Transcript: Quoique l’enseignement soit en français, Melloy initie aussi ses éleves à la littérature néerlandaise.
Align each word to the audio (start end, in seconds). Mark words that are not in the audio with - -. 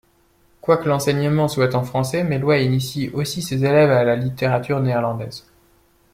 Quoique 0.61 0.89
l’enseignement 0.89 1.47
soit 1.47 1.75
en 1.75 1.83
français, 1.83 2.23
Melloy 2.23 2.65
initie 2.65 3.11
aussi 3.13 3.43
ses 3.43 3.63
éleves 3.63 3.91
à 3.91 4.03
la 4.03 4.15
littérature 4.15 4.79
néerlandaise. 4.79 5.45